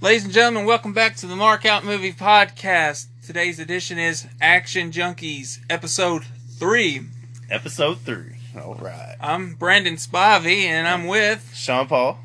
[0.00, 3.06] Ladies and gentlemen, welcome back to the Markout Movie Podcast.
[3.24, 6.24] Today's edition is Action Junkies, Episode
[6.58, 7.02] 3.
[7.50, 8.36] Episode three.
[8.56, 9.16] All right.
[9.20, 12.18] I'm Brandon Spivey, and I'm with Sean Paul.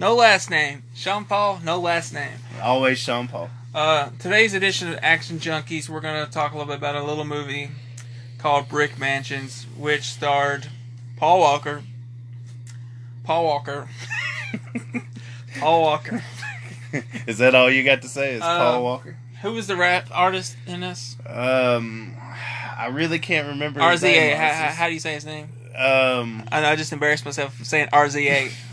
[0.00, 0.82] no last name.
[0.94, 2.38] Sean Paul, no last name.
[2.60, 3.50] Always Sean Paul.
[3.74, 7.04] Uh, today's edition of Action Junkies, we're going to talk a little bit about a
[7.04, 7.70] little movie
[8.38, 10.66] called Brick Mansions, which starred
[11.16, 11.82] Paul Walker.
[13.22, 13.88] Paul Walker.
[15.60, 16.24] Paul Walker.
[17.26, 18.34] is that all you got to say?
[18.34, 19.16] Is Uh, Paul Walker?
[19.42, 21.16] Who was the rap artist in this?
[21.26, 22.16] Um,
[22.76, 23.80] I really can't remember.
[23.80, 24.04] his RZA.
[24.04, 25.48] name, How, how, do you say his name?
[25.76, 28.48] Um, I know I just embarrassed myself saying RZA.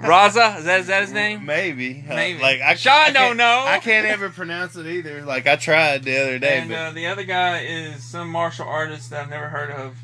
[0.00, 0.58] Raza?
[0.58, 1.44] Is that is that his name?
[1.44, 2.02] Maybe.
[2.08, 3.64] Uh, like I, Sean I don't know.
[3.66, 5.22] I can't ever pronounce it either.
[5.22, 8.66] Like I tried the other day, And but uh, the other guy is some martial
[8.66, 9.96] artist that I've never heard of.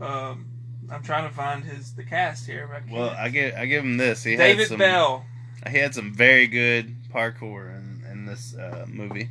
[0.00, 0.46] Um,
[0.90, 2.68] I'm trying to find his the cast here.
[2.68, 4.24] But I well, I give I give him this.
[4.24, 4.78] He David some.
[4.78, 5.24] Bell.
[5.68, 9.30] He had some very good parkour in, in this uh, movie.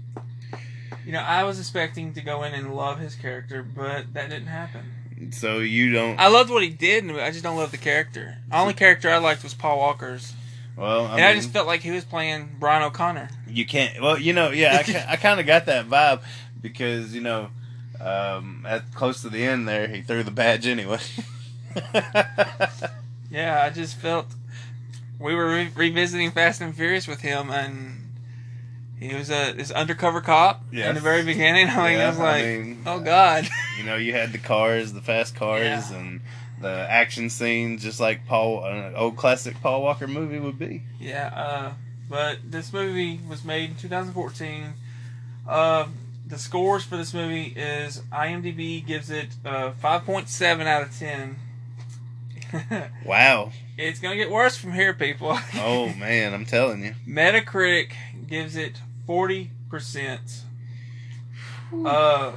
[1.06, 4.48] You know, I was expecting to go in and love his character, but that didn't
[4.48, 5.32] happen.
[5.32, 6.20] So you don't.
[6.20, 8.38] I loved what he did, and I just don't love the character.
[8.50, 10.34] The only character I liked was Paul Walker's,
[10.76, 13.30] well, I and I just felt like he was playing Brian O'Conner.
[13.48, 14.00] You can't.
[14.02, 16.22] Well, you know, yeah, I, I kind of got that vibe
[16.62, 17.50] because you know,
[18.00, 21.00] um, at close to the end there, he threw the badge anyway.
[23.30, 24.28] Yeah, I just felt
[25.20, 28.10] we were re- revisiting Fast and Furious with him, and
[29.00, 31.68] he was a this undercover cop in the very beginning.
[31.70, 33.48] I, mean, Yeah, I was I like, mean, oh god.
[33.78, 35.98] you know, you had the cars, the fast cars, Yeah.
[35.98, 36.22] and
[36.60, 40.82] the action scenes, just like Paul, an old classic Paul Walker movie would be.
[41.00, 41.72] yeah, uh,
[42.10, 44.74] but this movie was made in 2014.
[45.48, 45.88] Uh,
[46.26, 51.36] the scores for this movie is IMDb gives it uh, 5.7 out of 10.
[53.06, 53.52] Wow.
[53.78, 55.38] It's gonna get worse from here, people.
[55.56, 56.96] Oh man, I'm telling you.
[57.08, 57.92] Metacritic
[58.28, 60.42] gives it 40%.
[61.86, 62.36] Uh,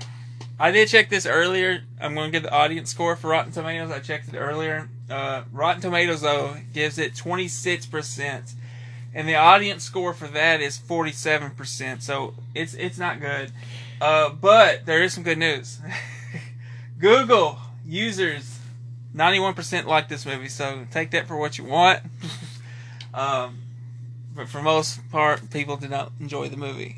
[0.59, 1.85] I did check this earlier.
[2.01, 3.91] I'm going to get the audience score for Rotten Tomatoes.
[3.91, 4.89] I checked it earlier.
[5.09, 8.55] Uh, Rotten Tomatoes, though, gives it 26%.
[9.15, 12.03] And the audience score for that is 47%.
[12.03, 13.51] So it's it's not good.
[14.01, 15.81] Uh, but there is some good news.
[16.99, 18.60] Google users
[19.15, 22.01] 91% like this movie, so take that for what you want.
[23.15, 23.59] um,
[24.35, 26.97] but for most part, people did not enjoy the movie.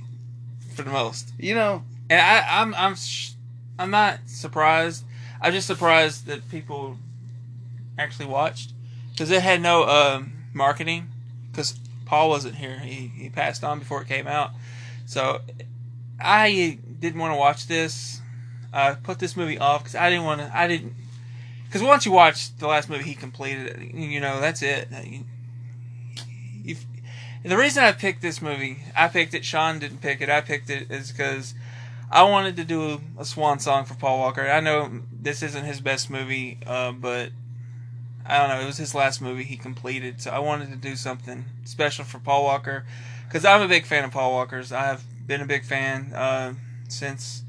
[0.75, 3.33] For the most, You know, and I, I'm I'm sh-
[3.79, 5.05] I'm not surprised.
[5.39, 6.97] I'm just surprised that people
[7.99, 8.73] actually watched
[9.11, 11.09] because it had no um, marketing.
[11.51, 14.53] Because Paul wasn't here; he he passed on before it came out.
[15.05, 15.43] So
[16.19, 18.23] I didn't want to watch this.
[18.73, 20.51] I put this movie off because I didn't want to.
[20.57, 20.95] I didn't
[21.73, 24.91] because once you watch the last movie he completed, you know that's it.
[27.45, 29.43] The reason I picked this movie, I picked it.
[29.43, 30.29] Sean didn't pick it.
[30.29, 31.55] I picked it is because
[32.11, 34.47] I wanted to do a swan song for Paul Walker.
[34.47, 37.31] I know this isn't his best movie, uh, but
[38.27, 38.61] I don't know.
[38.61, 42.19] It was his last movie he completed, so I wanted to do something special for
[42.19, 42.85] Paul Walker
[43.27, 44.73] because I'm a big fan of Paul Walker's.
[44.73, 46.53] I have been a big fan uh,
[46.89, 47.45] since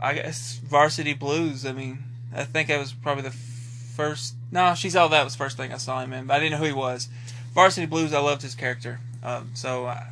[0.00, 1.64] I guess Varsity Blues.
[1.64, 2.02] I mean,
[2.34, 3.51] I think that was probably the
[3.94, 4.34] first.
[4.50, 6.58] No, she's all that was first thing I saw him in, but I didn't know
[6.58, 7.08] who he was.
[7.54, 10.04] Varsity Blues, I loved his character, um, so uh,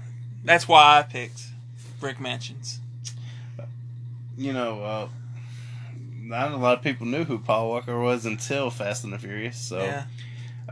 [0.44, 1.42] that's why I picked
[2.00, 2.80] Brick Mansions.
[4.36, 5.08] you know, uh,
[6.22, 9.56] not a lot of people knew who Paul Walker was until Fast and the Furious.
[9.58, 10.04] So, Yeah,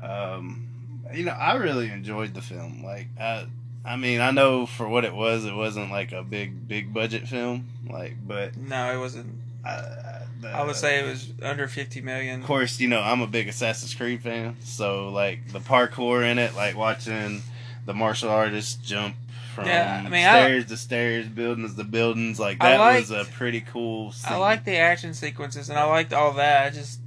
[0.03, 0.69] um,
[1.13, 2.83] you know, I really enjoyed the film.
[2.85, 3.47] Like, I,
[3.85, 7.27] I mean, I know for what it was, it wasn't like a big, big budget
[7.29, 7.69] film.
[7.89, 9.27] Like, but no, it wasn't.
[9.65, 12.41] I, the, I would say it was under fifty million.
[12.41, 16.39] Of course, you know I'm a big Assassin's Creed fan, so like the parkour in
[16.39, 17.43] it, like watching
[17.87, 19.15] the martial artists jump
[19.55, 23.11] from Yeah, I mean, I- stairs to stairs, buildings to buildings, like that liked- was
[23.11, 24.13] a pretty cool.
[24.13, 24.33] Scene.
[24.33, 26.67] I like the action sequences and I liked all that.
[26.67, 27.01] I just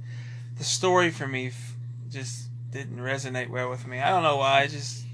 [0.58, 1.74] the story for me f-
[2.10, 4.00] just didn't resonate well with me.
[4.00, 4.62] I don't know why.
[4.62, 5.04] I just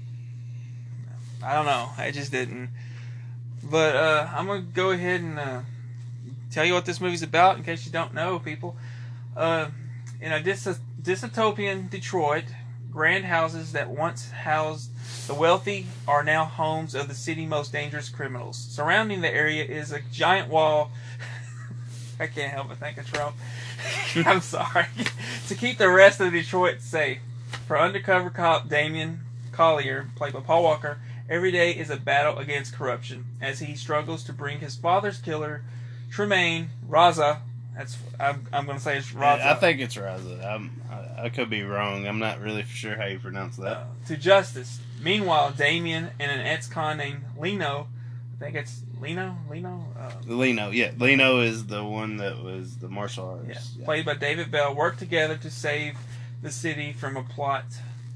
[1.41, 1.89] I don't know.
[1.97, 2.69] I just didn't.
[3.63, 5.61] But uh, I'm gonna go ahead and uh,
[6.51, 8.75] tell you what this movie's about in case you don't know, people.
[9.35, 9.67] Uh,
[10.21, 12.45] in a dys- dystopian Detroit,
[12.91, 14.89] grand houses that once housed
[15.27, 18.57] the wealthy are now homes of the city's most dangerous criminals.
[18.57, 20.91] Surrounding the area is a giant wall.
[22.19, 23.35] I can't help but think of Trump.
[24.27, 24.87] I'm sorry.
[25.47, 27.19] to keep the rest of Detroit safe.
[27.65, 30.97] For undercover cop Damien Collier, played by Paul Walker,
[31.29, 35.63] every day is a battle against corruption as he struggles to bring his father's killer,
[36.11, 37.39] Tremaine Raza,
[37.75, 39.41] That's I'm, I'm gonna say it's Raza.
[39.41, 40.45] I think it's Raza.
[40.45, 42.07] I'm, I, I could be wrong.
[42.07, 43.77] I'm not really sure how you pronounce that.
[43.77, 44.79] uh, to justice.
[45.01, 47.87] Meanwhile, Damien and an ex-con named Lino,
[48.35, 52.89] I think it's Lino, Lino, uh, Lino, yeah, Lino is the one that was the
[52.89, 53.71] martial yeah, artist.
[53.77, 53.85] Yeah.
[53.85, 55.97] played by David Belle, work together to save
[56.41, 57.63] the city from a plot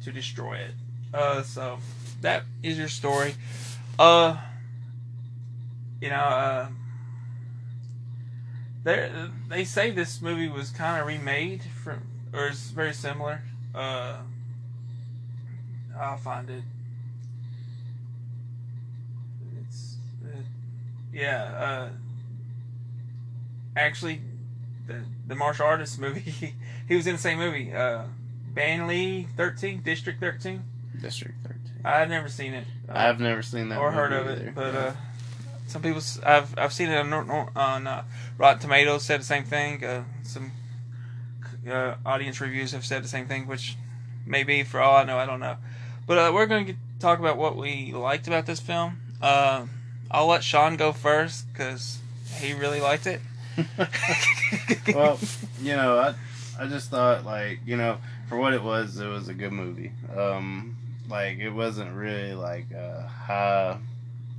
[0.04, 0.72] to destroy it.
[1.14, 1.80] Uh, so
[2.20, 3.36] that is your story.
[3.98, 4.36] Uh,
[6.02, 6.68] you know, uh,
[8.84, 9.10] they
[9.50, 12.02] they say this movie was kind of remade from,
[12.34, 13.42] or is very similar.
[13.74, 14.18] Uh,
[16.00, 16.64] I'll find it.
[19.62, 19.96] It's,
[20.26, 20.38] uh,
[21.14, 21.44] yeah.
[21.44, 21.90] Uh,
[23.76, 24.22] actually,
[24.88, 26.56] the the martial artist movie,
[26.88, 27.74] he was in the same movie.
[27.74, 28.04] Uh,
[28.54, 30.64] Banlieue Thirteen, District Thirteen.
[31.02, 31.60] District 13.
[31.84, 32.66] I've never seen it.
[32.88, 34.48] Uh, I've never seen that or heard of either.
[34.48, 34.96] it, but Yeah.
[35.74, 37.12] Some people I've I've seen it on,
[37.56, 38.04] on uh,
[38.38, 39.84] Rotten Tomatoes said the same thing.
[39.84, 40.52] Uh, some
[41.68, 43.76] uh, audience reviews have said the same thing, which
[44.24, 45.58] maybe for all I know, I don't know.
[46.06, 48.98] But uh, we're going to talk about what we liked about this film.
[49.20, 49.66] Uh,
[50.12, 51.98] I'll let Sean go first because
[52.36, 53.20] he really liked it.
[54.94, 55.20] well,
[55.60, 56.14] you know, I
[56.64, 57.98] I just thought like you know
[58.30, 59.92] for what it was, it was a good movie.
[60.16, 60.78] Um,
[61.10, 63.80] like it wasn't really like a high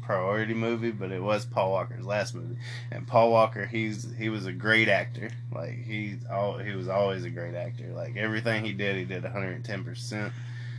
[0.04, 2.56] priority movie, but it was Paul Walker's last movie.
[2.90, 5.30] And Paul Walker, he's he was a great actor.
[5.52, 7.92] Like he's all he was always a great actor.
[7.94, 10.32] Like everything he did, he did 110 percent.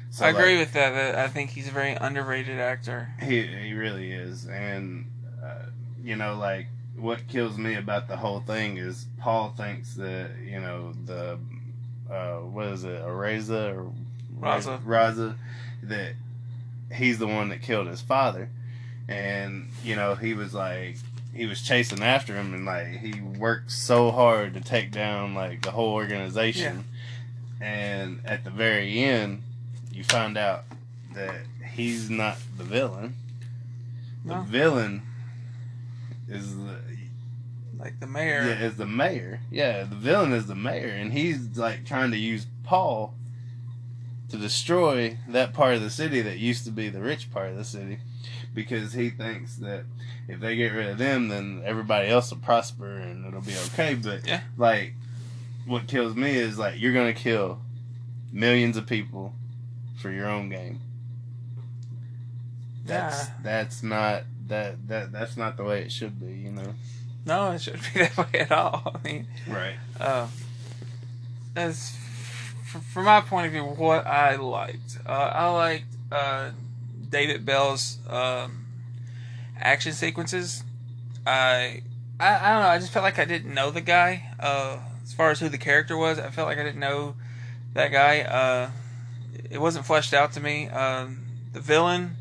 [0.10, 1.16] so I agree with that, that.
[1.16, 3.10] I think he's a very underrated actor.
[3.22, 5.06] He he really is, and
[5.44, 5.66] uh,
[6.04, 6.68] you know, like
[6.98, 11.38] what kills me about the whole thing is Paul thinks that you know the
[12.10, 13.92] uh, what is it, Areza or
[14.40, 14.82] Raza.
[14.84, 15.36] Raza,
[15.84, 16.14] that
[16.94, 18.50] he's the one that killed his father,
[19.08, 20.98] and you know he was like
[21.34, 25.62] he was chasing after him, and like he worked so hard to take down like
[25.62, 26.86] the whole organization,
[27.62, 29.42] and at the very end,
[29.92, 30.64] you find out
[31.14, 31.36] that
[31.74, 33.16] he's not the villain.
[34.24, 34.42] The No.
[34.44, 35.02] villain
[36.28, 36.80] is the
[37.78, 38.48] Like the mayor.
[38.48, 39.42] yeah, is the mayor.
[39.52, 43.14] Yeah, the villain is the mayor, and he's like trying to use Paul
[44.30, 47.58] to destroy that part of the city that used to be the rich part of
[47.58, 48.00] the city,
[48.56, 49.84] because he thinks that
[50.28, 53.94] if they get rid of them, then everybody else will prosper and it'll be okay.
[53.94, 54.42] But Yeah.
[54.58, 54.94] like,
[55.68, 57.60] what kills me is like you're gonna kill
[58.32, 59.34] millions of people
[59.98, 60.80] for your own game.
[62.86, 66.74] That's that's not that that that's not the way it should be, you know.
[67.26, 68.96] No, it shouldn't be that way at all.
[69.04, 69.76] I mean, Right.
[70.00, 70.28] uh,
[71.56, 71.96] as
[72.62, 76.52] f- from my point of view, what I liked, uh, I liked uh,
[77.10, 78.66] David Belle's um,
[79.60, 80.64] action sequences.
[81.26, 81.82] I,
[82.20, 82.70] I I don't know.
[82.70, 84.30] I just felt like I didn't know the guy.
[84.40, 87.16] Uh, as far as who the character was, I felt like I didn't know
[87.74, 88.22] that guy.
[88.22, 88.72] Uh,
[89.50, 90.68] it wasn't fleshed out to me.
[90.70, 91.20] Um,
[91.54, 92.16] the villain,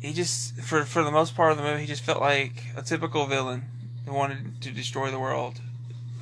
[0.00, 2.82] he just for for the most part of the movie, he just felt like a
[2.82, 3.64] typical villain
[4.06, 5.60] who wanted to destroy the world.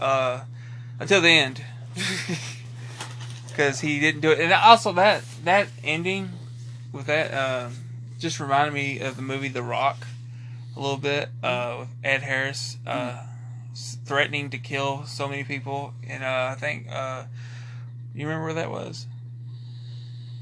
[0.01, 0.43] Uh,
[1.01, 1.63] until the end,
[3.49, 6.31] because he didn't do it, and also that that ending
[6.93, 7.69] with that uh,
[8.19, 10.07] just reminded me of the movie The Rock
[10.77, 13.23] a little bit uh, with Ed Harris uh,
[13.73, 17.25] s- threatening to kill so many people, and uh, I think uh,
[18.15, 19.07] you remember where that was?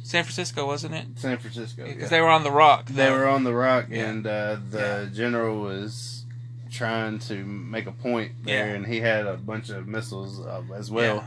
[0.02, 1.06] San Francisco, wasn't it?
[1.16, 1.84] San Francisco.
[1.84, 2.08] Because yeah.
[2.08, 2.86] they were on the Rock.
[2.86, 4.08] They were on the rock, Yeah.
[4.08, 6.24] and uh, the general was
[6.70, 8.74] trying to make a point there, Yeah.
[8.74, 11.24] and he had a bunch of missiles uh, as well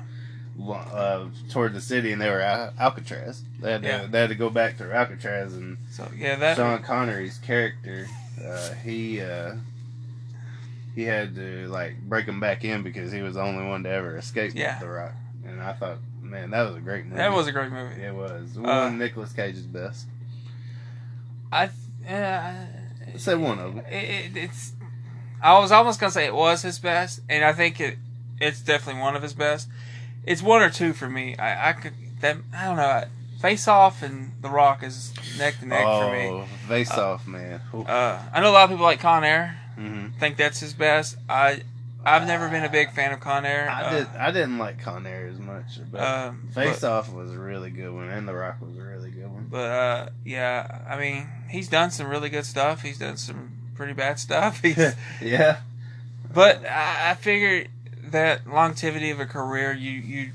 [0.68, 3.42] uh, toward the city, and they were Al- Alcatraz.
[3.62, 4.06] They had to Yeah.
[4.08, 8.08] they had to go back to Alcatraz, and So yeah, that Sean Connery's character,
[8.46, 9.56] uh, he uh,
[10.96, 13.90] he had to like break him back in because he was the only one to
[13.90, 14.80] ever escape Yeah.
[14.80, 15.14] the rock,
[15.46, 17.18] and I thought, man, that was a great movie.
[17.18, 18.02] that was a great movie.
[18.02, 20.08] it was Uh, one of Nicolas Cage's best.
[21.52, 21.70] I
[22.08, 22.54] uh,
[23.18, 23.86] Say one of them.
[23.90, 24.74] it, it, it's.
[25.42, 27.98] I was almost gonna say it was his best, and I think it
[28.42, 29.68] it's definitely one of his best.
[30.30, 31.36] It's one or two for me.
[31.38, 33.04] I, I could that I don't know.
[33.42, 36.28] Face Off and The Rock is neck to neck for me.
[36.28, 37.62] Oh, face off, man.
[37.74, 39.58] Uh, I know a lot of people like Con Air.
[39.76, 41.18] hmm Think that's his best.
[41.28, 41.62] I
[42.06, 43.70] I've never been a big fan of Con Air.
[43.70, 44.08] I uh, did.
[44.20, 47.72] I didn't like Con Air as much, but um, Face but, Off was a really
[47.72, 49.48] good one, and The Rock was a really good one.
[49.50, 52.84] But uh, yeah, I mean, he's done some really good stuff.
[52.84, 54.62] He's done some pretty bad stuff.
[54.62, 54.78] He's,
[55.22, 55.62] yeah,
[56.32, 57.66] But I, I figure
[58.12, 60.32] that longevity of a career, you you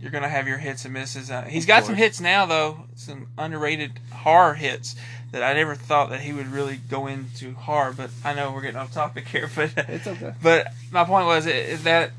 [0.00, 1.30] you're gonna have your hits and misses.
[1.30, 4.94] Uh, he's got some hits now though, some underrated horror hits
[5.32, 7.92] that I never thought that he would really go into horror.
[7.96, 10.34] But I know we're getting off topic here, but it's okay.
[10.42, 12.12] but my point was is that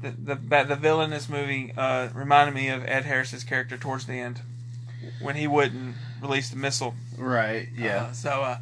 [0.00, 4.06] the the, the, villain in this movie uh, reminded me of Ed Harris's character towards
[4.06, 4.40] the end
[5.20, 6.94] when he wouldn't release the missile.
[7.16, 7.68] Right.
[7.76, 8.04] Yeah.
[8.04, 8.58] Uh, so, uh,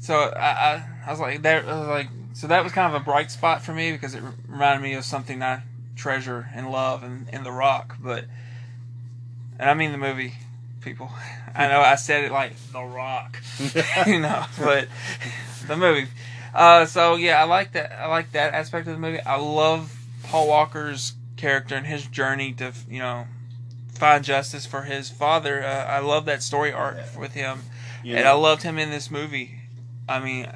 [0.00, 3.02] so I, I, I was like, that I was like, so that was kind of
[3.02, 5.62] a bright spot for me because it reminded me of something I
[5.96, 7.96] treasure and love and in The Rock.
[8.00, 8.26] But,
[9.58, 10.34] and I mean the movie,
[10.80, 11.10] people.
[11.52, 13.42] I know I said it like The Rock,
[14.06, 14.86] you know, but
[15.66, 16.06] the movie.
[16.54, 17.92] Uh, so yeah, I like that.
[17.98, 19.20] I like that aspect of the movie.
[19.20, 23.26] I love Paul Walker's character and his journey to, you know,
[23.94, 25.64] find justice for his father.
[25.64, 27.18] Uh, I love that story arc Yeah.
[27.18, 27.62] with him,
[28.04, 29.56] You and I loved him in this movie.
[30.08, 30.46] I mean,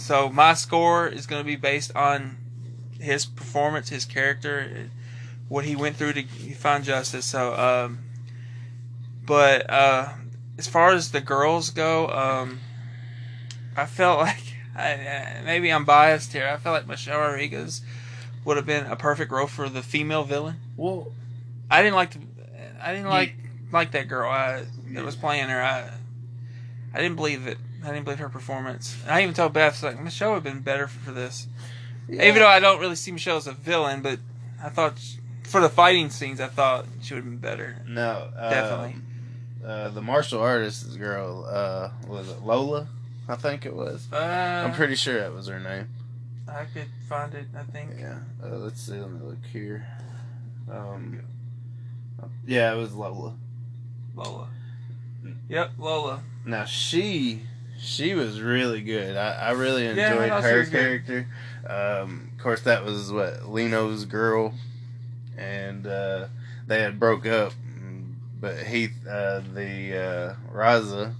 [0.00, 2.38] so my score is going to be based on
[2.98, 4.88] his performance, his character,
[5.48, 6.22] what he went through to
[6.54, 7.26] find justice.
[7.26, 7.98] So, um,
[9.24, 10.14] but uh,
[10.58, 12.60] as far as the girls go, um,
[13.76, 16.48] I felt like I, uh, maybe I'm biased here.
[16.48, 17.82] I felt like Michelle Rodriguez
[18.44, 20.56] would have been a perfect role for the female villain.
[20.76, 21.12] well,
[21.70, 22.20] I didn't like the,
[22.82, 23.34] I didn't like
[23.70, 25.62] like that girl I, that was playing her.
[25.62, 25.90] I
[26.94, 27.58] I didn't believe it.
[27.84, 28.96] I didn't believe her performance.
[29.02, 31.46] And I even told Beth like Michelle would have been better for, for this.
[32.08, 34.18] Even though I don't really see Michelle as a villain, but
[34.62, 37.76] I thought sh for the fighting scenes, I thought she would have been better.
[37.88, 38.96] no, uh, Definitely.
[39.64, 42.86] Uh, the martial artist girl, uh, was it Lola?
[43.28, 44.06] I think it was.
[44.12, 45.88] Uh, I'm pretty sure that was her name.
[46.48, 47.46] I could find it.
[47.56, 47.90] I think.
[47.98, 48.18] Yeah.
[48.42, 48.94] Uh, let's see.
[48.98, 49.86] Let me look here.
[50.70, 51.20] Um.
[52.46, 53.34] Yeah, it was Lola.
[54.14, 54.48] Lola.
[55.48, 56.22] Yep, Lola.
[56.44, 57.42] Now she
[57.78, 59.16] she was really good.
[59.16, 61.26] I, I really Yeah, enjoyed thought her character.
[61.66, 64.54] Um, of course, that was what Leno's girl,
[65.36, 66.26] and uh,
[66.66, 67.52] they had broke up.
[68.40, 71.12] But he, uh, the uh, Raza,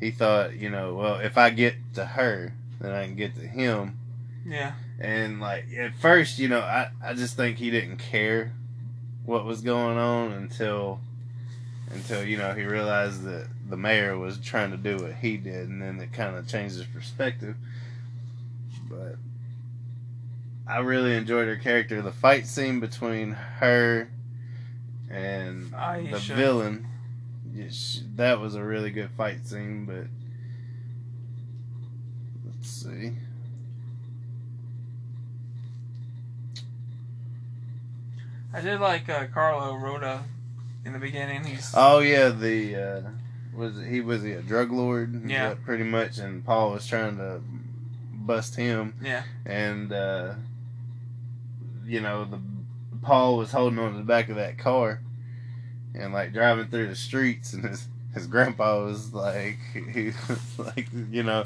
[0.00, 3.46] he thought, you know, well, if I get to her, then I can get to
[3.46, 3.98] him.
[4.46, 4.72] Yeah.
[4.98, 8.52] And like at first, you know, I, I just think he didn't care
[9.26, 11.00] what was going on until
[11.92, 15.68] until you know he realized that the mayor was trying to do what he did,
[15.68, 17.56] and then it kind of changed his perspective.
[18.88, 19.16] But
[20.66, 22.02] I really enjoyed her character.
[22.02, 24.08] The fight scene between her
[25.08, 26.34] and the Aisha.
[26.34, 26.86] villain,
[28.16, 29.84] that was a really good fight scene.
[29.84, 30.06] But
[32.46, 33.12] let's see.
[38.52, 40.20] I did like uh, Carlo Rota
[40.84, 41.44] in the beginning.
[41.44, 43.00] He's Oh yeah, the uh,
[43.54, 45.28] was he was he a drug lord?
[45.28, 45.54] Yeah.
[45.64, 46.18] pretty much.
[46.18, 47.40] And Paul was trying to
[48.12, 49.22] bust him, yeah.
[49.44, 50.34] and uh,
[51.84, 52.40] you know the
[53.02, 55.00] Paul was holding on to the back of that car,
[55.94, 59.58] and like driving through the streets, and his his grandpa was like
[59.92, 61.44] he was like you know.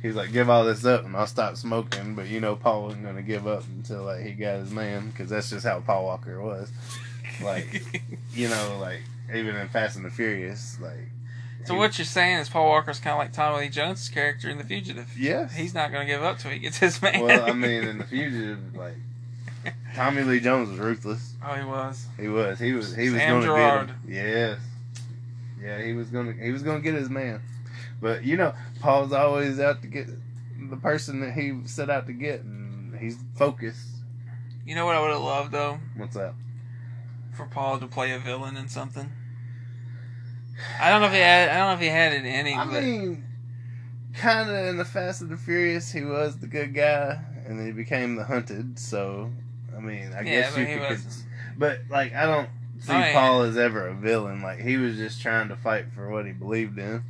[0.00, 2.16] He's like, give all this up and I'll stop smoking.
[2.16, 5.10] But you know, Paul wasn't going to give up until like he got his man,
[5.10, 6.72] because that's just how Paul Walker was.
[7.40, 8.02] Like,
[8.34, 11.08] you know, like even in Fast and the Furious, like.
[11.64, 14.58] So what you're saying is Paul Walker's kind of like Tommy Lee Jones' character in
[14.58, 15.16] The Fugitive.
[15.18, 15.54] Yes.
[15.54, 17.20] He's not going to give up till he gets his man.
[17.20, 18.94] Well, I mean, in the fugitive, like
[19.94, 21.34] Tommy Lee Jones was ruthless.
[21.44, 22.06] oh, he was.
[22.18, 22.58] He was.
[22.58, 22.94] He was.
[22.94, 23.96] He was going to get him.
[24.08, 24.60] Yes.
[25.62, 26.44] Yeah, he was going to.
[26.44, 27.40] He was going to get his man.
[28.00, 30.08] But you know, Paul's always out to get
[30.70, 33.88] the person that he set out to get, and he's focused.
[34.66, 36.34] You know what I would have loved though What's that?
[37.32, 39.10] for Paul to play a villain in something.
[40.82, 41.48] I don't know if he had.
[41.48, 43.24] I don't know if he had it in him, I but mean,
[44.14, 47.66] kind of in the Fast and the Furious, he was the good guy, and then
[47.66, 48.78] he became the hunted.
[48.78, 49.30] So,
[49.76, 50.90] I mean, I yeah, guess but you he could.
[50.90, 51.24] was.
[51.56, 52.48] But like, I don't
[52.80, 53.12] see Oh, yeah.
[53.12, 54.42] Paul as ever a villain.
[54.42, 57.04] Like he was just trying to fight for what he believed in.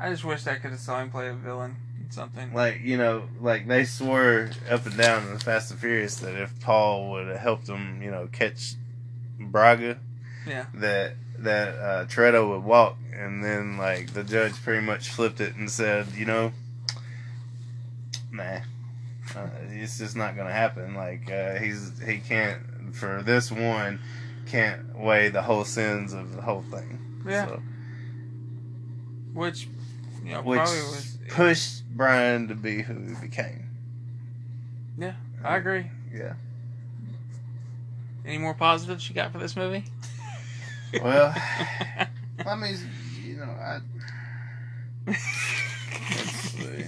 [0.00, 2.52] I just wish I could have saw him play a villain in something.
[2.52, 6.34] Like you know, like they swore up and down in the Fast and Furious that
[6.40, 8.74] if Paul would have helped him, you know, catch
[9.40, 9.98] Braga,
[10.46, 10.66] Yeah.
[10.74, 12.96] that that uh, Toretto would walk.
[13.12, 16.52] And then like the judge pretty much flipped it and said, you know,
[18.32, 18.58] nah,
[19.36, 20.94] uh, it's just not gonna happen.
[20.94, 22.60] Like uh, he's he can't
[22.92, 24.00] for this one
[24.46, 27.22] can't weigh the whole sins of the whole thing.
[27.26, 27.46] Yeah.
[27.46, 27.62] So,
[29.32, 29.68] Which,
[30.24, 31.18] you know, which probably was.
[31.28, 33.68] pushed Brian to be who he became.
[34.98, 35.90] Yeah, I agree.
[36.12, 36.34] Yeah.
[38.26, 39.84] Any more positives you got for this movie?
[41.02, 41.34] Well,
[42.46, 42.76] I mean,
[43.24, 43.80] you know, I.
[45.06, 46.84] Let's see.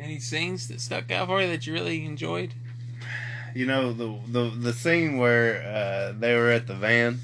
[0.00, 2.54] Any scenes that stuck out for you that you really enjoyed?
[3.54, 7.20] You know the the the scene where uh, they were at the van,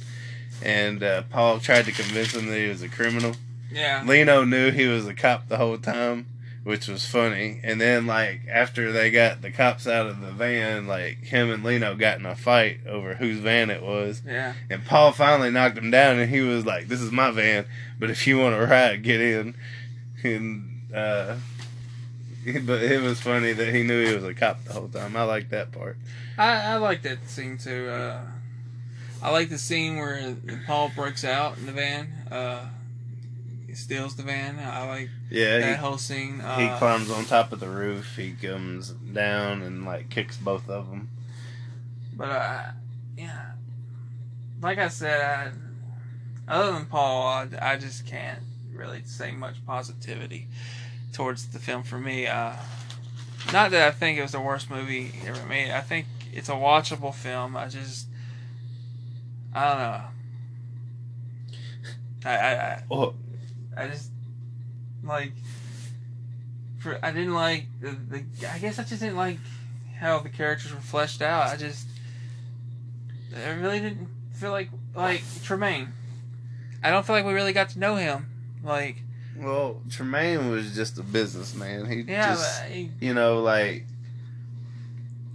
[0.62, 3.32] and uh, Paul tried to convince him that he was a criminal,
[3.70, 4.02] Yeah.
[4.04, 6.26] Lino knew he was a cop the whole time,
[6.66, 7.60] which was funny.
[7.62, 11.62] And then like after they got the cops out of the van, like him and
[11.62, 14.20] Lino got in a fight over whose van it was.
[14.26, 14.52] Yeah.
[14.68, 17.66] And Paul finally knocked him down, and he was like, "This is my van,
[18.00, 19.54] but if you want to ride, get in."
[20.24, 21.36] And uh,
[22.64, 25.14] but it was funny that he knew he was a cop the whole time.
[25.16, 25.96] I like that part.
[26.36, 27.88] I, I like that scene too.
[27.88, 28.22] Uh,
[29.22, 30.34] I like the scene where
[30.66, 32.08] Paul breaks out in the van.
[32.28, 32.66] Uh,
[33.76, 34.58] steals the van.
[34.58, 36.40] I like Yeah, that he, whole scene.
[36.40, 38.16] Uh, he climbs on top of the roof.
[38.16, 41.08] He comes down and like kicks both of them.
[42.16, 42.62] But uh,
[43.16, 43.52] yeah,
[44.62, 45.52] like I said,
[46.48, 48.40] I, other than Paul, I, I just can't
[48.72, 50.48] really say much positivity
[51.12, 52.26] towards the film for me.
[52.26, 52.52] Uh,
[53.52, 55.70] not that I think it was the worst movie ever made.
[55.70, 57.56] I think it's a watchable film.
[57.56, 58.08] I just,
[59.54, 60.00] I don't know.
[62.24, 63.14] I I, I, Oh,
[63.76, 64.10] I just
[65.02, 65.32] like
[66.78, 69.38] for I didn't like the, the I guess I just didn't like
[69.98, 71.48] how the characters were fleshed out.
[71.48, 71.86] I just
[73.34, 75.92] I really didn't feel like like Tremaine.
[76.82, 78.26] I don't feel like we really got to know him.
[78.62, 79.02] Like
[79.38, 81.86] well, Tremaine was just a businessman.
[81.86, 83.86] He yeah, just, he, you know, like.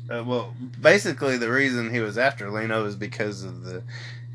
[0.09, 3.83] Uh, well, basically, the reason he was after Leno is because of the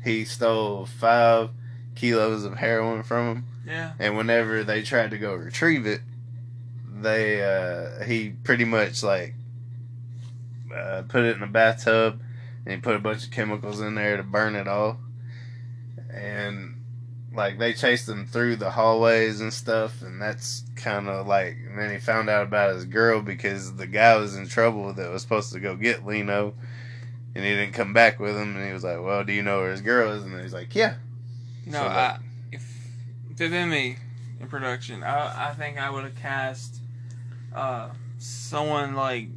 [0.03, 1.49] he stole five
[1.97, 6.01] kilos of heroin from him, yeah, and whenever they tried to go retrieve it,
[7.01, 9.33] they uh, he pretty much like
[10.75, 12.21] uh, put it in a bathtub,
[12.65, 14.99] and he put a bunch of chemicals in there to burn it all,
[16.13, 16.77] and
[17.33, 21.55] like they chased him through the hallways and stuff, and that's kind of like.
[21.69, 25.11] And then he found out about his girl because the guy was in trouble that
[25.11, 26.55] was supposed to go get Leno,
[27.35, 28.55] and he didn't come back with him.
[28.55, 30.75] And he was like, "Well, do you know where his girl is?" And he's like,
[30.75, 30.95] "Yeah."
[31.71, 32.19] No, So, I
[32.51, 32.63] if
[33.29, 33.97] it been me
[34.39, 36.81] in production, I I think I would have cast
[37.53, 39.29] uh someone like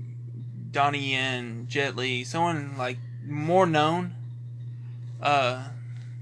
[0.71, 4.15] Donnie Yen, Jet Li, someone like more known.
[5.21, 5.65] Uh,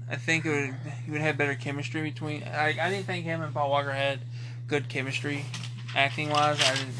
[0.09, 0.75] I think it would
[1.05, 2.43] he would have better chemistry between.
[2.43, 4.19] I I didn't think him and Paul Walker had
[4.67, 5.45] good chemistry,
[5.95, 6.59] acting wise.
[6.61, 6.95] I didn't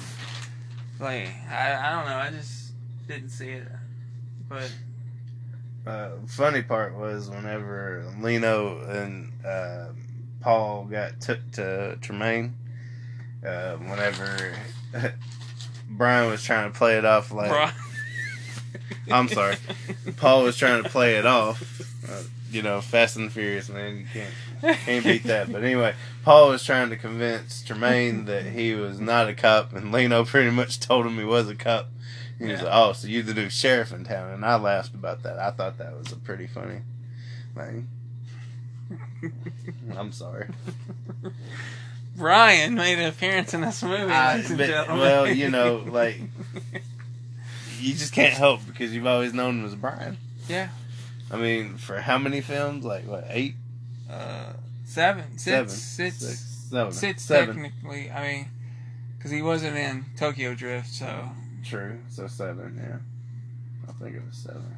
[1.00, 1.30] like.
[1.50, 2.18] I I don't know.
[2.18, 2.72] I just
[3.08, 3.68] didn't see it.
[4.48, 4.72] But
[5.86, 9.88] uh, funny part was whenever Leno and uh,
[10.42, 12.56] Paul got took to Tremaine.
[13.46, 14.54] Uh, whenever
[15.90, 17.52] Brian was trying to play it off like
[19.12, 19.56] I'm sorry.
[20.18, 21.82] Paul was trying to play it off.
[22.10, 23.98] Uh, you know, Fast and Furious, man.
[23.98, 25.52] You can't can't beat that.
[25.52, 29.92] But anyway, Paul was trying to convince Tremaine that he was not a cop, and
[29.92, 31.90] Leno pretty much told him he was a cop.
[32.40, 35.24] He was like, "Oh, so you're the new sheriff in town?" And I laughed about
[35.24, 35.38] that.
[35.38, 36.80] I thought that was a pretty funny
[37.56, 37.88] thing.
[39.98, 40.48] I'm sorry.
[42.16, 44.12] Brian made an appearance in this movie.
[44.12, 46.20] I- but- well, you know, like
[47.80, 50.18] you just can't help because you've always known him as Brian.
[50.48, 50.70] yeah,
[51.32, 52.84] I mean, for how many films?
[52.86, 53.26] Like what?
[53.30, 53.56] Eight,
[54.10, 54.54] uh,
[54.86, 57.56] seven, six, seven, six, six, seven, six seven.
[57.56, 58.12] technically.
[58.12, 58.48] I mean,
[59.18, 61.30] because he wasn't in Tokyo Drift, so
[61.64, 62.00] True.
[62.10, 62.76] So seven.
[62.78, 62.98] Yeah.
[63.88, 64.78] I think it was seven.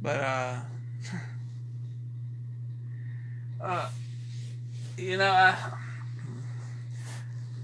[0.00, 0.60] but uh,
[3.62, 3.88] uh,
[4.98, 5.56] you know, I,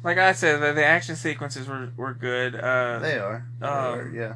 [0.04, 2.54] like I said, the, the action sequences were were good.
[2.54, 3.44] Uh, They are.
[3.60, 4.34] They um, are, Yeah.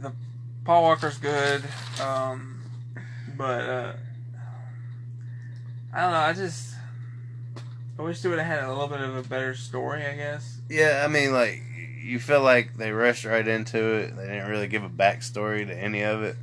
[0.00, 0.12] The
[0.64, 1.62] Paul Walker's good,
[2.00, 2.60] um,
[3.36, 3.92] but uh,
[5.94, 6.18] I don't know.
[6.18, 6.74] I just
[7.98, 10.04] I wish they would have had a little bit of a better story.
[10.06, 10.58] I guess.
[10.68, 11.02] Yeah.
[11.04, 11.62] I mean, like
[12.02, 14.16] you feel like they rushed right into it.
[14.16, 16.36] They didn't really give a backstory to any of it.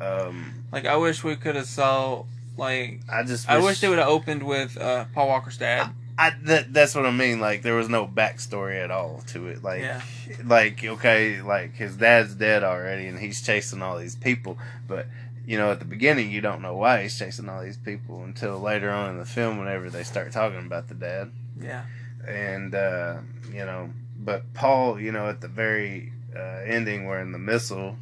[0.00, 2.24] Um, Like I wish we could have saw
[2.56, 3.48] like I just.
[3.48, 5.90] I wish they would have opened with uh, Paul Walker's dad.
[6.18, 7.40] I that that's what I mean.
[7.40, 9.62] Like there was no backstory at all to it.
[9.62, 10.00] Like Yeah.
[10.44, 14.56] like okay, like his dad's dead already, and he's chasing all these people.
[14.88, 15.06] But
[15.46, 18.58] you know, at the beginning, you don't know why he's chasing all these people until
[18.58, 21.30] later on in the film, whenever they start talking about the dad.
[21.60, 21.84] Yeah.
[22.26, 23.18] And uh,
[23.52, 27.96] you know, but Paul, you know, at the very uh, ending, where in the missile,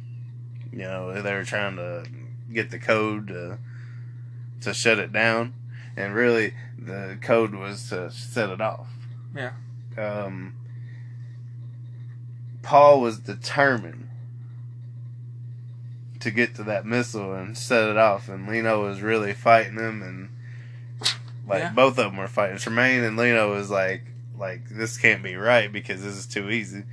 [0.71, 2.05] you know, they were trying to
[2.51, 3.59] get the code to
[4.61, 5.53] to shut it down,
[5.95, 8.87] and really the code was to set it off.
[9.35, 9.51] Yeah.
[9.97, 10.55] Um,
[12.63, 14.04] Paul was determined
[16.25, 20.01] to get to that missile and set it off, and Leno was really fighting him,
[20.01, 20.29] and
[21.47, 21.71] like Yeah.
[21.71, 22.57] both of them were fighting.
[22.57, 24.03] Tremaine and Leno was like,
[24.37, 26.83] like this can't be right because this is too easy.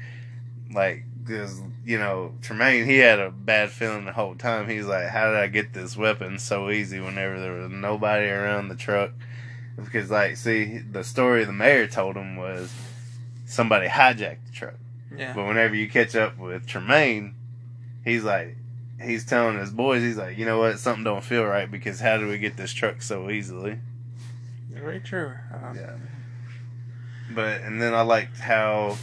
[0.72, 4.68] Like because you know Tremaine, he had a bad feeling the whole time.
[4.68, 8.68] He's like, "How did I get this weapon so easy whenever there was nobody around
[8.68, 9.12] the truck?"
[9.76, 12.72] Because like, see, the story the mayor told him was
[13.46, 14.74] somebody hijacked the truck.
[15.16, 15.32] Yeah.
[15.34, 17.34] But whenever you catch up with Tremaine,
[18.04, 18.56] he's like,
[19.02, 22.16] he's telling his boys, he's like, you know what, something don't feel right because how
[22.18, 23.78] do we get this truck so easily?
[24.70, 25.32] Very true.
[25.52, 25.96] Uh, Yeah.
[27.34, 28.96] But and then I liked how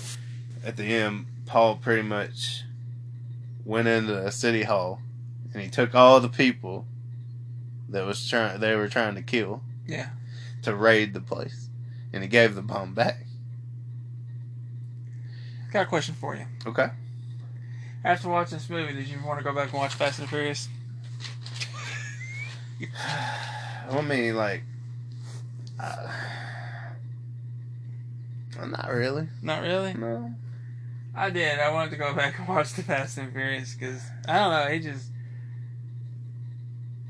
[0.64, 2.64] at the end Paul pretty much
[3.66, 5.02] went into a city hall
[5.54, 6.86] and he took all the people
[7.88, 10.10] that was trying they were trying to kill Yeah.
[10.64, 11.70] to raid the place
[12.14, 13.26] and he gave the bomb back.
[15.72, 16.46] Got a question for you.
[16.66, 16.90] Okay.
[18.04, 20.70] After watching this movie, did you want to go back and watch Fast and Furious?
[23.92, 24.64] I mean, like,
[25.80, 26.08] uh,
[28.66, 29.28] not really.
[29.42, 29.94] Not really.
[29.94, 30.34] No.
[31.16, 31.60] I did.
[31.60, 34.72] I wanted to go back and watch the Fast and Furious because I don't know.
[34.72, 35.12] He just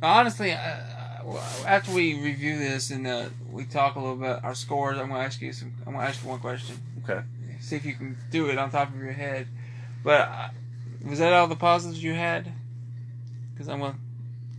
[0.01, 4.97] honestly, uh, after we review this and uh, we talk a little bit our scores,
[4.97, 5.73] I'm gonna ask you some.
[5.85, 6.75] I'm gonna ask you one question.
[7.03, 7.21] Okay.
[7.59, 9.47] See if you can do it on top of your head.
[10.03, 10.49] But uh,
[11.05, 12.51] was that all the positives you had?
[13.53, 13.95] Because I'm gonna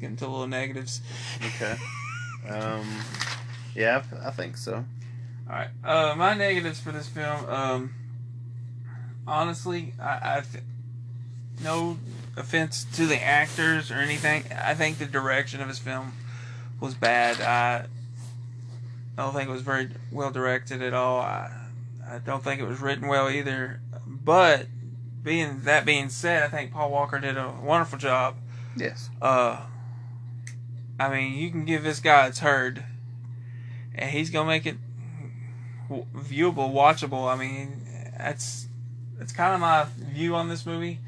[0.01, 1.01] get into a little negatives.
[1.45, 1.77] Okay.
[2.49, 2.87] um.
[3.75, 4.85] Yeah, I, think so.
[5.49, 5.69] All right.
[5.85, 7.49] Uh, my negatives for this film.
[7.49, 7.95] Um,
[9.27, 10.65] honestly, I, I th-
[11.63, 11.99] no
[12.37, 14.45] offense to the actors or anything.
[14.57, 16.13] I think the direction of his film
[16.81, 17.41] was bad.
[17.41, 17.87] I,
[19.17, 21.21] I don't think it was very well directed at all.
[21.21, 21.53] I,
[22.09, 23.81] I don't think it was written well either.
[24.07, 24.67] But
[25.23, 28.37] being that being said, I think Paul Walker did a wonderful job.
[28.77, 29.11] Yes.
[29.21, 29.67] Uh,
[30.99, 32.85] I mean, you can give this guy a turd,
[33.95, 34.77] and he's gonna make it
[35.91, 37.33] viewable, watchable.
[37.33, 38.69] I mean, that's
[39.19, 41.01] that's kind of my view on this movie.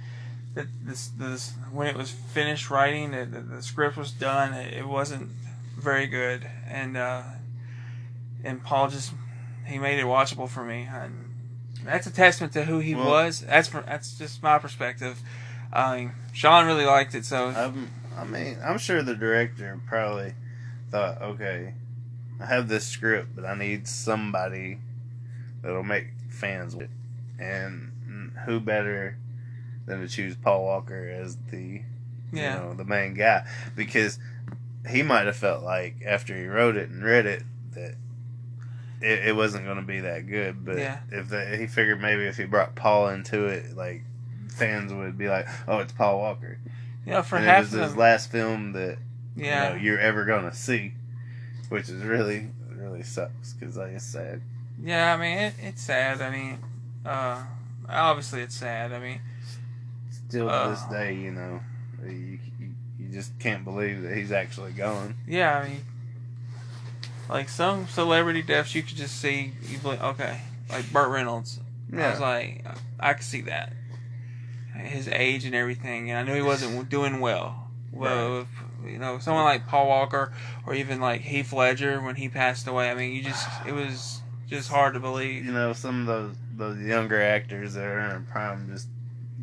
[0.54, 4.52] That this this when it was finished writing, the, the, the script was done.
[4.52, 5.30] It, it wasn't
[5.78, 7.22] very good, and uh,
[8.44, 9.12] and Paul just
[9.66, 10.88] he made it watchable for me.
[10.90, 11.31] And
[11.84, 13.40] that's a testament to who he Well- was.
[13.40, 15.20] That's that's just my perspective.
[15.72, 20.34] I mean, Sean really liked it, so I'm, I mean, I'm sure the director probably
[20.90, 21.72] thought, okay,
[22.40, 24.78] I have this script, but I need somebody
[25.62, 26.90] that'll make fans with it.
[27.42, 29.16] And who better
[29.86, 31.82] than to choose Paul Walker as the,
[32.32, 32.54] yeah.
[32.54, 33.46] you know, the main guy?
[33.74, 34.18] Because
[34.88, 37.94] he might have felt like after he wrote it and read it that
[39.02, 40.64] it, it wasn't going to be that good.
[40.64, 40.98] But Yeah.
[41.10, 44.02] if the, he figured maybe if he brought Paul into it, like
[44.50, 46.58] fans would be like, "Oh, it's Paul Walker."
[47.06, 48.98] Yeah, for and half it was of his last film that
[49.36, 50.92] yeah, you know, you're ever gonna see,
[51.68, 54.40] which is really really sucks because like it's sad.
[54.82, 55.12] yeah.
[55.14, 56.20] I mean, it, it's sad.
[56.20, 56.58] I mean,
[57.04, 57.42] uh,
[57.88, 58.92] obviously it's sad.
[58.92, 59.20] I mean,
[60.28, 60.92] Still to this Uh.
[60.92, 61.60] day, you know,
[62.04, 65.14] you, you you just can't believe that he's actually gone.
[65.26, 65.58] yeah.
[65.58, 65.80] I mean,
[67.32, 69.52] like some celebrity deaths, you could just see.
[69.68, 71.60] You like, okay, like Burt Reynolds.
[71.92, 72.64] I was like,
[73.00, 73.72] I could see that.
[74.76, 77.70] His age and everything, and I knew he wasn't doing well.
[77.90, 78.48] Well, if,
[78.86, 80.32] you know, someone like Paul Walker
[80.66, 82.90] or even like Heath Ledger when he passed away.
[82.90, 85.44] I mean, you just it was just hard to believe.
[85.44, 88.88] you know, some of those those younger actors that are in prime just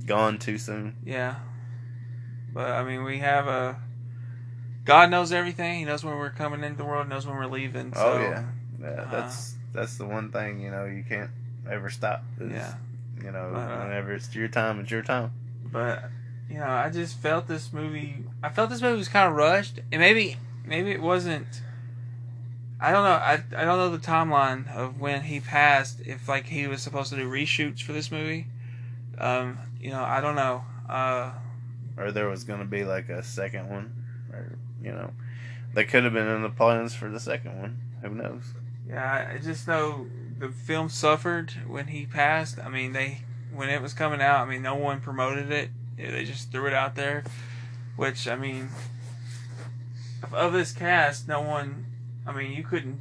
[0.05, 0.95] gone too soon.
[1.03, 1.35] Yeah.
[2.53, 3.79] But I mean, we have a
[4.89, 5.79] God knows everything.
[5.79, 7.07] He knows when we're coming into the world.
[7.07, 7.93] Knows when we're leaving.
[7.93, 8.45] So, oh yeah,
[8.81, 8.87] yeah.
[9.03, 11.29] uh, That's that's the one thing you know you can't
[11.69, 12.23] ever stop.
[12.39, 12.73] is, Yeah.
[13.23, 15.31] You know, Uh, whenever it's your time, it's your time.
[15.63, 16.09] But
[16.49, 18.23] you know, I just felt this movie.
[18.41, 21.61] I felt this movie was kind of rushed, and maybe maybe it wasn't.
[22.81, 23.11] I don't know.
[23.11, 25.99] I I don't know the timeline of when he passed.
[26.05, 28.47] If like he was supposed to do reshoots for this movie.
[29.17, 30.63] Um, you know, I don't know.
[30.87, 31.31] Uh,
[31.97, 33.98] or there was going to be like a second one,
[34.83, 35.11] you know,
[35.73, 37.77] they could have been in the plans for the second one.
[38.01, 38.43] Who knows?
[38.87, 42.59] Yeah, I- just know the film suffered when he passed.
[42.59, 43.21] I mean, they
[43.53, 45.69] when it was coming out, I mean, no one promoted it.
[45.97, 47.23] They just threw it out there,
[47.97, 48.69] which I mean,
[50.23, 51.85] of, of this cast, no one.
[52.25, 52.99] I mean, you couldn't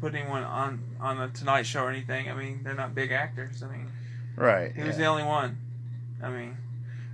[0.00, 2.30] put anyone on on the Tonight Show or anything.
[2.30, 3.62] I mean, they're not big actors.
[3.62, 3.88] I mean,
[4.36, 4.72] Right.
[4.74, 5.04] he was yeah.
[5.04, 5.58] the only one.
[6.22, 6.56] I mean,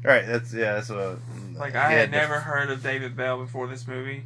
[0.04, 0.24] right.
[0.26, 0.74] That's yeah.
[0.74, 1.18] That's what.
[1.58, 4.24] Like he I had the- never heard of David Belle before this movie.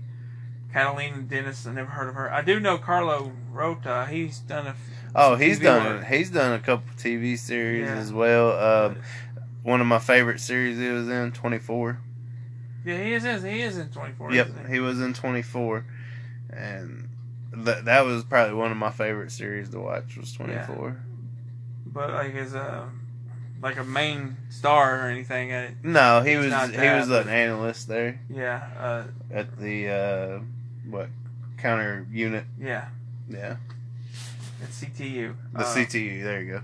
[0.73, 2.33] Catalina Denis, I never heard of her.
[2.33, 4.07] I do know Carlo Rota.
[4.09, 4.77] He's done a.
[5.15, 5.85] Oh, he's TV done.
[5.97, 6.05] work.
[6.07, 7.97] He's done a couple TV series Yeah.
[7.97, 8.51] as well.
[8.53, 8.95] Uh,
[9.65, 11.99] one of my favorite series he was in, Twenty Four.
[12.85, 13.25] Yeah, he is.
[13.43, 14.33] He is in twenty four.
[14.33, 15.85] Yep, he was in Twenty Four,
[16.51, 17.09] and
[17.53, 20.97] that that was probably one of my favorite series to watch was Twenty Four.
[21.85, 22.87] But like his uh,
[23.63, 25.75] like a main star or anything at it.
[25.83, 30.39] No, he was he was an analyst there Yeah, uh, at the uh,
[30.89, 31.09] what
[31.59, 32.45] counter unit.
[32.59, 32.89] yeah,
[33.29, 33.57] Yeah,
[34.63, 35.35] at CTU.
[35.53, 36.23] the Uh, CTU.
[36.23, 36.63] There you go.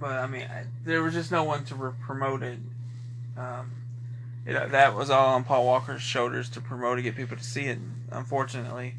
[0.00, 2.58] But I mean, I, there was just no one to re- promote it.
[3.36, 3.72] Um,
[4.46, 4.70] it.
[4.70, 7.78] That was all on Paul Walker's shoulders to promote to get people to see it.
[8.10, 8.94] Unfortunately,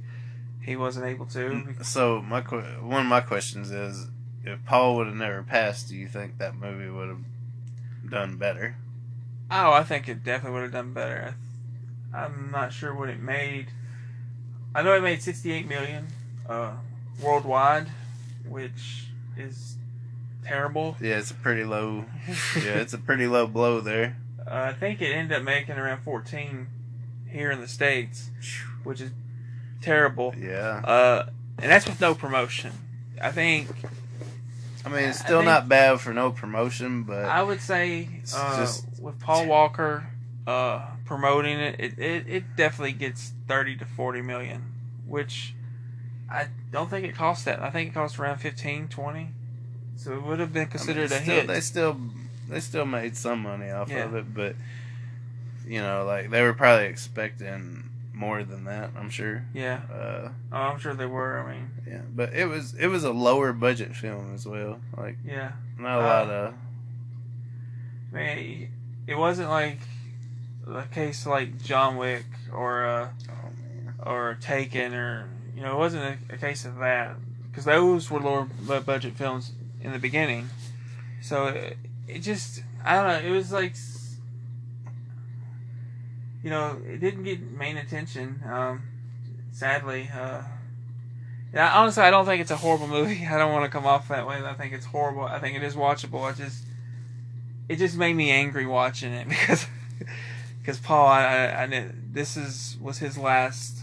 [0.62, 1.74] he wasn't able to.
[1.84, 4.08] So my one of my questions is,
[4.44, 7.24] if Paul would have never passed, do you think that movie would have
[8.10, 8.76] done better?
[9.52, 11.36] Oh, I think it definitely would have done better.
[12.14, 13.68] I, I'm not sure what it made.
[14.76, 16.08] I know it made 68 million
[16.48, 16.74] uh,
[17.22, 17.88] worldwide,
[18.48, 19.06] which
[19.38, 19.76] is
[20.46, 20.96] terrible.
[21.02, 22.06] Yeah, it's a pretty low.
[22.56, 24.18] Yeah, it's a pretty low blow there.
[24.46, 26.68] Uh, I think it ended up making around 14
[27.30, 28.30] here in the states,
[28.84, 29.12] which is
[29.82, 30.34] terrible.
[30.38, 32.72] Yeah, Uh, and that's with no promotion.
[33.22, 33.68] I think
[34.92, 38.86] I mean it's still not bad for no promotion, but I would say uh, just-
[39.00, 40.08] with Paul Walker
[40.48, 44.64] uh, promoting it, it, it, it definitely gets 30 to 40 million,
[45.06, 45.54] which
[46.30, 47.62] I don't think it cost that.
[47.62, 49.30] I think it cost around 15, 20.
[49.96, 51.48] So it would have been I mean, considered a hit.
[51.48, 52.00] They still
[52.48, 54.06] they still made some money off Yeah.
[54.06, 54.56] of it, but
[55.68, 57.89] you know, like they were probably expecting
[58.20, 58.92] more than that.
[58.98, 59.46] I'm sure.
[59.54, 59.82] yeah.
[59.92, 61.40] Uh, Oh, I'm sure they were.
[61.40, 64.80] I mean, yeah, but it was it was a lower budget film as well.
[64.98, 65.52] Like yeah.
[65.78, 66.54] not a Uh, lot of
[68.14, 68.70] I mean,
[69.08, 69.80] it wasn't like
[70.68, 73.10] a case like John Wick or uh,
[74.06, 77.16] oh or Taken or you know it wasn't a, a case of that
[77.50, 78.48] because those were lower
[78.82, 80.50] budget films in the beginning.
[81.22, 81.78] So it,
[82.08, 83.30] it just I don't know.
[83.30, 83.76] It was like
[86.44, 88.42] you know it didn't get main attention.
[88.46, 88.84] Um,
[89.52, 90.44] sadly, uh,
[91.54, 91.74] yeah.
[91.80, 93.26] Honestly, I don't think it's a horrible movie.
[93.30, 94.42] I don't want to come off that way.
[94.44, 95.24] I think it's horrible.
[95.24, 96.24] I think it is watchable.
[96.24, 96.66] I just
[97.68, 99.68] it just made me angry watching it because
[100.60, 103.78] because Paul, I, I, I this is was his last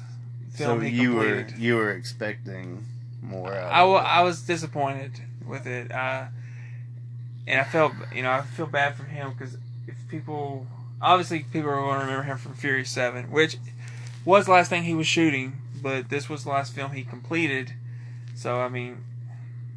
[0.54, 2.84] So film he you were you were expecting
[3.22, 4.06] more out I, of it.
[4.06, 5.12] I was disappointed
[5.46, 6.26] with it, uh,
[7.46, 10.66] and I felt you know I feel bad for him because if people
[11.00, 13.58] obviously people are going to remember him from Fury Seven, which
[14.24, 17.72] was the last thing he was shooting, but this was the last film he completed.
[18.34, 19.04] So I mean,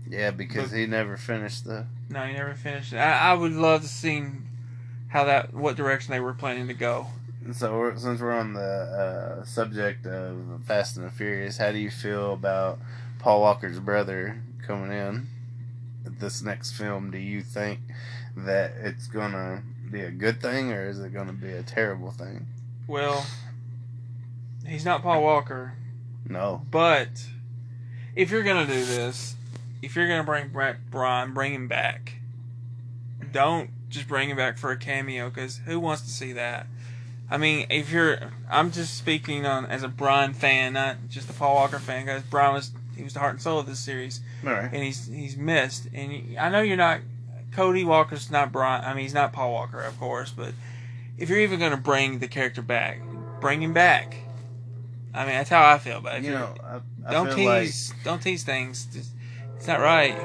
[0.10, 1.86] Yeah, because he never finished the.
[2.10, 2.98] no, he never finished it.
[2.98, 4.24] I, I would love to see
[5.10, 7.08] how that what direction they were planning to go.
[7.54, 11.78] So we're, since we're on the uh, subject of Fast and the Furious, how do
[11.80, 12.80] you feel about
[13.18, 15.28] Paul Walker's brother coming in
[16.06, 17.12] this next film?
[17.12, 17.80] Do you think
[18.36, 22.46] that it's gonna be a good thing or is it gonna be a terrible thing?
[22.88, 23.26] Well,
[24.66, 25.74] he's not Paul Walker.
[26.28, 26.62] No.
[26.70, 27.26] But
[28.16, 29.36] if you're gonna do this,
[29.82, 32.14] if you're gonna bring back Brian, bring him back.
[33.32, 36.68] Don't just bring him back for a cameo, because who wants to see that?
[37.32, 38.18] I mean, if you're,
[38.50, 42.24] I'm just speaking on as a Brian fan, not just a Paul Walker fan, because
[42.24, 44.70] Brian was he was the heart and soul of this series, All right.
[44.74, 45.88] and he's he's missed.
[45.94, 47.00] And I know you're not
[47.52, 48.84] Cody Walker's not Brian.
[48.84, 50.54] I mean, he's not Paul Walker, of course, but
[51.18, 53.02] if you're even gonna bring the character back,
[53.42, 54.16] bring him back.
[55.14, 56.24] I mean, that's how I feel about it.
[56.24, 57.94] You know, I, I don't feel like tease.
[58.04, 58.86] don't tease things.
[58.86, 59.12] Just,
[59.58, 60.16] it's not right.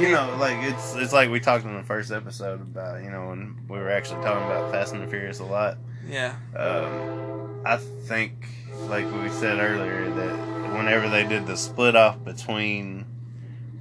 [0.00, 3.28] you know, like it's it's like we talked in the first episode about you know
[3.28, 5.78] when we were actually talking about Fast and the Furious a lot.
[6.08, 8.46] yeah, Um, I think,
[8.88, 13.04] like we said earlier, that whenever they did the split off between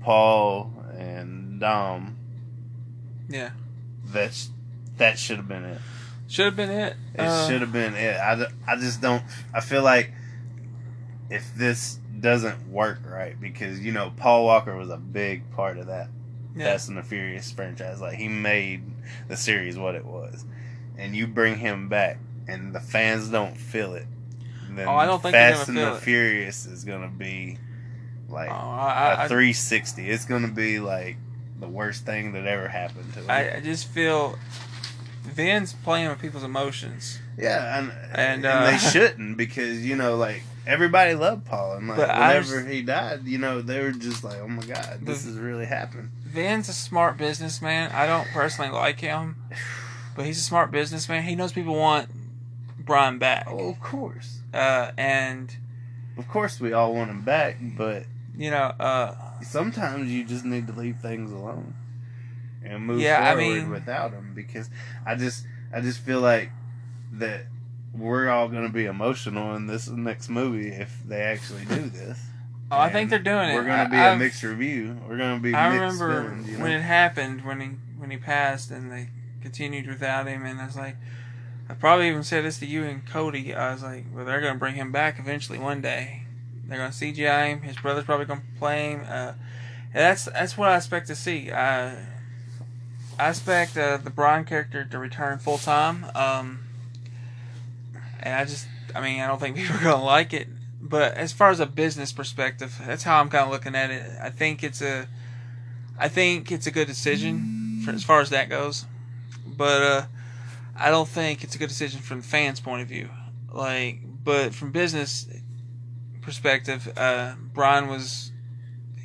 [0.01, 2.17] Paul and Dom,
[3.29, 3.51] yeah.
[4.05, 4.49] that's
[4.97, 5.79] that should have been it.
[6.27, 6.95] Should have been it.
[7.15, 8.17] It Uh, should have been it.
[8.17, 9.23] I, I just don't.
[9.53, 10.11] I feel like
[11.29, 15.87] if this doesn't work right, because you know Paul Walker was a big part of
[15.87, 16.09] that
[16.55, 16.65] Yeah.
[16.71, 18.01] Fast and the Furious franchise.
[18.01, 18.83] Like he made
[19.27, 20.45] the series what it was,
[20.97, 24.05] and you bring him back, and the fans don't feel it.
[24.69, 26.01] Then Oh, I don't think Fast and the it.
[26.01, 27.57] Furious is gonna be
[28.29, 30.07] Oh, like I, I, a 360.
[30.09, 31.17] It's gonna be like
[31.59, 33.29] the worst thing that ever happened to him.
[33.29, 34.37] I, I just feel
[35.23, 37.19] Vin's playing with people's emotions.
[37.37, 41.87] yeah, and And, and, uh, they shouldn't because you know like everybody loved Paul, and
[41.87, 45.23] like whenever just- he died, you know they were just like, oh my god, this
[45.23, 46.11] The- is really happened.
[46.25, 47.91] Vin's a smart businessman.
[47.91, 49.35] I don't personally like him,
[50.15, 51.23] but he's a smart businessman.
[51.23, 52.09] He knows people want
[52.77, 53.47] Brian back.
[53.49, 55.55] Oh, of course, Uh, and
[56.17, 58.03] of course, we all want him back, but
[58.39, 61.73] you know, uh, sometimes you just need to leave things alone
[62.63, 64.69] and move Yeah, I forward mean- without him because
[65.05, 66.49] I just I just feel like
[67.13, 67.41] that
[67.93, 72.19] we're all going to be emotional in this next movie if they actually do this.
[72.71, 73.55] oh, I think they're doing it.
[73.55, 74.97] We're going to be a I've- mixed review.
[75.07, 76.63] We're going to be I mixed remember feelings, you know?
[76.63, 79.09] when it happened when he when he passed and they
[79.41, 80.95] continued without him, and I was like,
[81.69, 83.53] I probably even said this to you and Cody.
[83.53, 86.23] I was like, well, they're gonna bring him back eventually one day.
[86.69, 87.61] They're gonna CGI him.
[87.61, 89.05] His brother's probably gonna play him.
[89.07, 89.33] Uh,
[89.93, 91.51] that's that's what I expect to see.
[91.51, 91.97] I
[93.19, 96.05] I expect uh, the Brian character to return full time.
[96.15, 96.59] Um,
[98.21, 100.47] and I just, I mean, I don't think people are gonna like it.
[100.81, 104.09] But as far as a business perspective, that's how I'm kind of looking at it.
[104.21, 105.07] I think it's a,
[105.97, 108.85] I think it's a good decision for, as far as that goes.
[109.45, 110.05] But uh,
[110.77, 113.09] I don't think it's a good decision from the fans' point of view.
[113.51, 115.27] Like, but from business
[116.21, 118.31] perspective, uh, Brian was,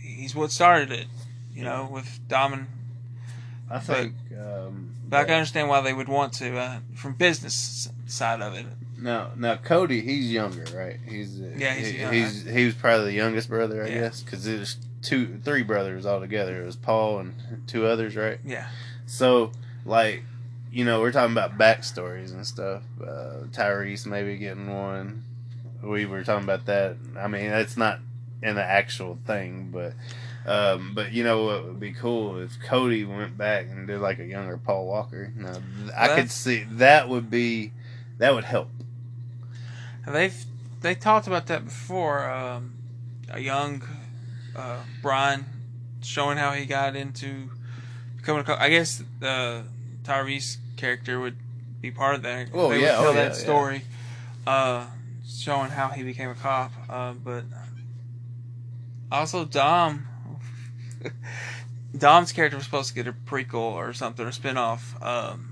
[0.00, 1.06] he's what started it.
[1.54, 2.66] You know, with Domin.
[3.70, 4.14] I think.
[4.36, 8.54] um, but I can understand why they would want to uh, from business side of
[8.54, 8.66] it.
[8.98, 10.98] Now, now Cody, he's younger, right?
[11.06, 14.00] He's uh, Yeah, he's he, he's he was probably the youngest brother, I Yeah.
[14.00, 16.62] guess, because there's two, three brothers altogether.
[16.62, 17.34] It was Paul and
[17.68, 18.40] two others, right?
[18.44, 18.66] Yeah,
[19.06, 19.52] So,
[19.84, 20.24] like,
[20.72, 22.82] you know, we're talking about backstories and stuff.
[23.00, 25.22] Uh, Tyrese maybe getting one.
[25.82, 26.96] We were talking about that.
[27.18, 28.00] I mean, it's not
[28.42, 29.94] in the actual thing, but.
[30.46, 34.18] Um, but you know what would be cool if Cody went back and did like
[34.18, 35.32] a younger Paul Walker.
[35.34, 37.72] Now, th- I could see that would be
[38.18, 38.68] that would help.
[40.06, 40.44] they've
[40.82, 42.28] they talked about that before.
[42.28, 42.74] Um,
[43.30, 43.82] a young
[44.54, 45.44] uh, Brian
[46.02, 47.50] showing how he got into
[48.16, 48.44] becoming a.
[48.44, 49.64] co- I guess the
[50.04, 51.36] Tyrese character would
[51.80, 52.48] be part of that.
[52.52, 53.44] Oh, they yeah, would tell oh, that yeah, yeah.
[53.44, 53.82] story,
[54.46, 54.86] uh,
[55.40, 56.72] showing how he became a cop.
[56.88, 57.44] Uh, but
[59.10, 60.06] also Dom.
[61.96, 65.00] Dom's character was supposed to get a prequel or something or spin-off.
[65.02, 65.50] Um,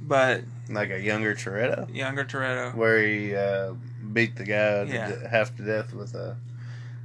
[0.00, 2.74] but like a younger Toretto, younger Toretto.
[2.74, 3.74] where he uh,
[4.12, 5.10] beat the guy to Yeah.
[5.10, 6.36] de- half to death with a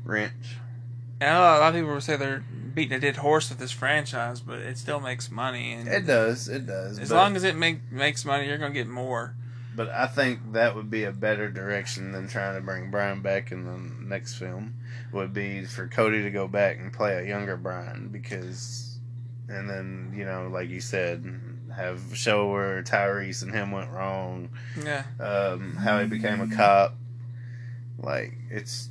[0.05, 0.57] wrench.
[1.19, 2.39] And a lot, of people will say they're
[2.73, 5.73] beating a dead horse with this franchise, but it still makes money.
[5.73, 6.97] And It does, it does.
[6.97, 9.33] as long as it make, makes money, you're gonna get more.
[9.79, 13.53] But I think that would be a better direction than trying to bring Brian back
[13.53, 13.77] in the
[14.13, 14.73] next film.
[15.13, 18.99] Would be for Cody to go back and play a younger Brian because,
[19.47, 21.23] and then you know, like you said,
[21.73, 24.49] have show where Tyrese and him went wrong,
[24.83, 26.97] Yeah, um, how he became a cop.
[27.97, 28.89] Like it's,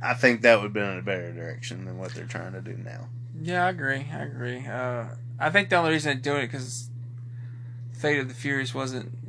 [0.00, 2.60] I think that would have been in a better direction than what they're trying to
[2.60, 3.08] do now.
[3.42, 4.06] yeah, I agree.
[4.12, 4.64] I agree.
[4.68, 5.06] Uh,
[5.40, 6.90] I think the only reason they're doing it because
[7.92, 9.23] Fate of the Furious wasn't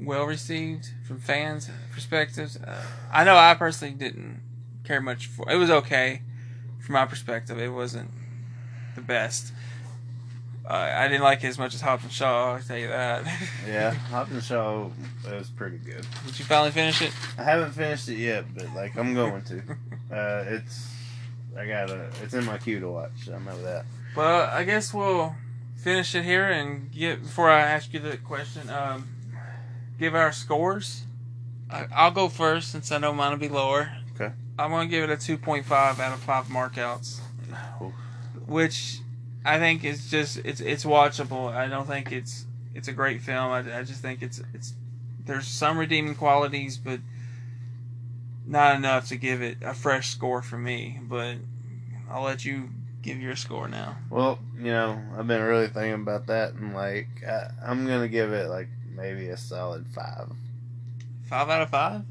[0.00, 2.56] well received from fans' perspectives.
[2.56, 2.82] Uh,
[3.12, 4.40] I know I personally didn't
[4.84, 5.50] care much for.
[5.50, 6.22] It was okay
[6.80, 7.58] from my perspective.
[7.58, 8.10] It wasn't
[8.94, 9.52] the best.
[10.68, 12.54] Uh, I didn't like it as much as Hobbs and Shaw.
[12.54, 13.24] I'll tell you that.
[13.66, 14.88] Yeah, Hobbs Shaw
[15.28, 16.06] was pretty good.
[16.26, 17.12] Did you finally finish it?
[17.36, 19.62] I haven't finished it yet, but like I'm going to.
[20.10, 20.92] Uh, it's
[21.56, 22.10] I gotta.
[22.20, 23.28] It's in my queue to watch.
[23.32, 23.84] I know that.
[24.16, 25.36] Well, I guess we'll
[25.76, 28.68] finish it here and get before I ask you the question.
[28.70, 29.06] Um,
[30.00, 31.04] give our scores.
[31.70, 33.92] I, I'll go first since I know mine will be lower.
[34.14, 34.32] Okay.
[34.58, 37.20] I'm gonna give it a 2.5 out of five markouts,
[38.46, 39.00] which
[39.44, 41.52] I think is just it's it's watchable.
[41.52, 43.52] I don't think it's it's a great film.
[43.52, 44.72] I, I just think it's it's
[45.24, 47.00] there's some redeeming qualities, but
[48.46, 50.98] not enough to give it a fresh score for me.
[51.02, 51.36] But
[52.10, 52.70] I'll let you
[53.02, 53.96] give your score now.
[54.08, 58.32] Well, you know, I've been really thinking about that, and like I, I'm gonna give
[58.32, 58.68] it like
[59.00, 60.28] maybe a solid five.
[61.24, 62.02] Five out of five.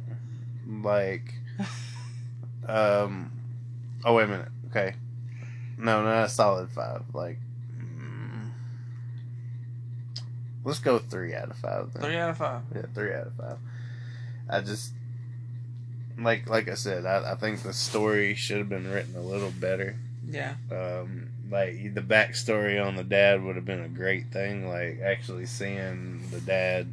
[0.67, 1.33] Like,
[2.67, 3.31] um,
[4.03, 4.47] oh wait a minute.
[4.69, 4.95] Okay,
[5.77, 7.03] no, not a solid five.
[7.13, 7.37] Like,
[7.77, 8.51] mm,
[10.63, 11.93] let's go three out of five.
[11.93, 12.03] Then.
[12.03, 12.61] Three out of five.
[12.73, 13.57] Yeah, three out of five.
[14.49, 14.93] I just
[16.17, 19.51] like like I said, I, I think the story should have been written a little
[19.51, 19.95] better.
[20.27, 20.55] Yeah.
[20.71, 24.67] Um, like the backstory on the dad would have been a great thing.
[24.67, 26.91] Like actually seeing the dad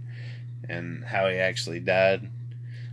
[0.68, 2.28] and how he actually died.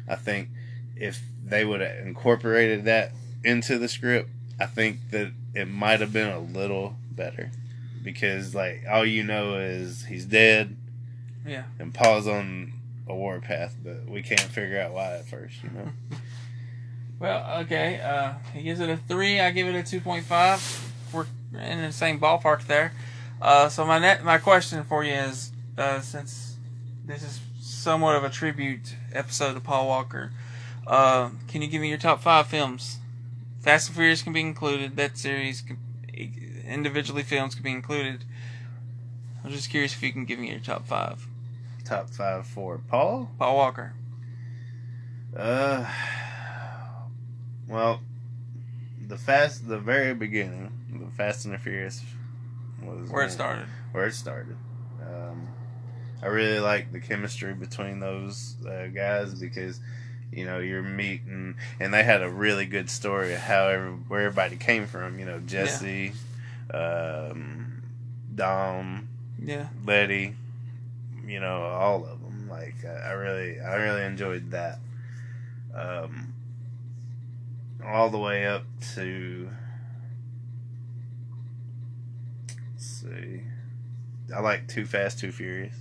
[0.07, 0.49] I think
[0.95, 3.11] if they would have incorporated that
[3.43, 7.51] into the script, I think that it might have been a little better.
[8.03, 10.75] Because like all you know is he's dead
[11.45, 11.63] Yeah.
[11.79, 12.73] and Paul's on
[13.07, 15.89] a warpath, but we can't figure out why at first, you know.
[17.19, 18.01] Well, okay.
[18.01, 19.39] Uh, he gives it a three.
[19.39, 20.59] I give it a two point five.
[21.13, 21.25] We're
[21.55, 22.93] in the same ballpark there.
[23.41, 26.55] Uh, so my net, my question for you is, uh, since
[27.05, 30.31] this is somewhat of a tribute episode to Paul Walker,
[30.87, 32.99] uh, can you give me your top five films?
[33.61, 34.95] Fast and Furious can be included.
[34.95, 35.77] That series, can,
[36.67, 38.25] individually films can be included.
[39.43, 41.27] I'm just curious if you can give me your top five.
[41.83, 43.29] Top five for Paul.
[43.37, 43.93] Paul Walker.
[45.35, 45.89] Uh,
[47.67, 48.01] well,
[49.07, 52.03] the fast, the very beginning, the Fast and the Furious
[52.81, 53.65] was Where it started.
[53.91, 54.55] Where it started.
[55.01, 55.47] Um,
[56.21, 59.79] I really like the chemistry between those uh, guys because
[60.31, 64.21] you know you're meeting, and they had a really good story of how every, where
[64.21, 65.19] everybody came from.
[65.19, 66.13] You know, Jesse,
[66.73, 67.81] um,
[68.33, 69.07] Dom,
[69.41, 69.67] Yeah.
[69.85, 70.35] Letty,
[71.27, 72.47] you know, all of them.
[72.49, 74.79] Like I I really, I really enjoyed that.
[75.75, 76.33] Um,
[77.85, 78.63] all the way up
[78.95, 79.49] to
[82.73, 83.41] let's see,
[84.35, 85.75] I like Too Fast, Too Furious.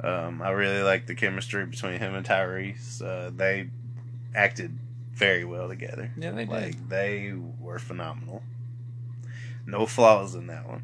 [0.00, 3.02] Um, I really like the chemistry between him and Tyrese.
[3.02, 3.70] Uh, they
[4.34, 4.78] acted
[5.12, 6.10] very well together.
[6.16, 6.50] Yeah, they did.
[6.50, 8.42] Like they were phenomenal.
[9.66, 10.82] No flaws in that one.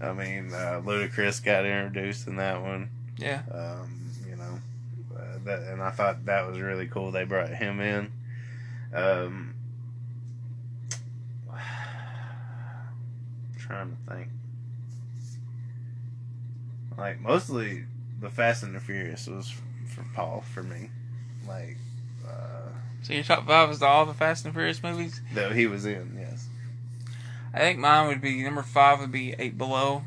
[0.00, 2.90] I mean, uh, Ludacris got introduced in that one.
[3.18, 3.42] Yeah.
[3.50, 4.60] Um, you know,
[5.16, 7.10] uh, that, and I thought that was really cool.
[7.10, 8.12] They brought him in.
[8.94, 9.53] Um,
[13.66, 14.28] trying to think.
[16.96, 17.84] Like mostly,
[18.20, 19.50] the Fast and the Furious was
[19.86, 20.90] for Paul for me.
[21.48, 21.76] Like
[22.28, 22.68] uh,
[23.02, 25.20] So your top five is all the Fast and the Furious movies?
[25.34, 26.16] that he was in.
[26.18, 26.48] Yes.
[27.52, 30.02] I think mine would be number five would be Eight Below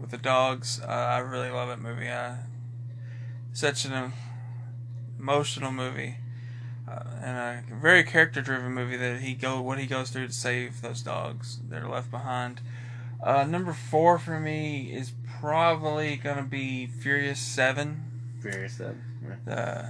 [0.00, 0.80] with the dogs.
[0.82, 2.08] Uh, I really love that movie.
[2.08, 2.34] Uh,
[3.52, 4.12] such an
[5.18, 6.16] emotional movie
[6.88, 7.36] uh, and
[7.70, 11.02] a very character driven movie that he go what he goes through to save those
[11.02, 12.60] dogs that are left behind.
[13.22, 18.02] Uh, number four for me is probably gonna be Furious Seven.
[18.40, 19.02] Furious Seven.
[19.22, 19.44] right?
[19.44, 19.88] the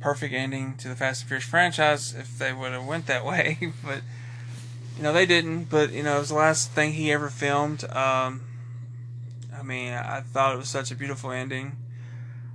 [0.00, 3.58] perfect ending to the Fast and Furious franchise if they would have went that way,
[3.84, 4.02] but
[4.96, 5.64] you know they didn't.
[5.64, 7.84] But you know it was the last thing he ever filmed.
[7.90, 8.42] Um,
[9.56, 11.76] I mean, I thought it was such a beautiful ending.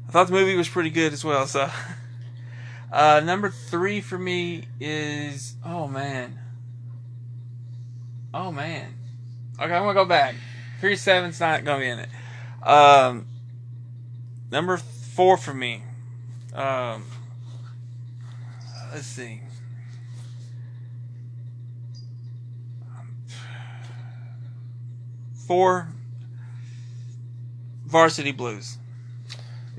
[0.08, 1.46] I thought the movie was pretty good as well.
[1.46, 1.70] So,
[2.96, 6.40] uh, number three for me is oh man,
[8.34, 8.94] oh man.
[9.60, 10.36] Okay, I'm gonna go back.
[10.80, 12.10] Furious Seven's not gonna be in it.
[12.66, 13.26] Um,
[14.50, 15.84] number four for me.
[16.54, 17.04] Um,
[18.94, 19.42] let's see.
[25.46, 25.90] Four.
[27.86, 28.78] Varsity Blues.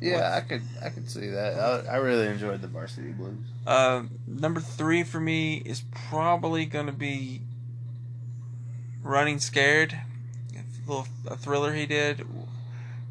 [0.01, 1.59] Yeah, I could I could see that.
[1.89, 3.39] I, I really enjoyed the Varsity Blues.
[3.67, 7.41] Uh, number three for me is probably going to be
[9.03, 9.95] Running Scared,
[10.55, 12.27] a little a thriller he did,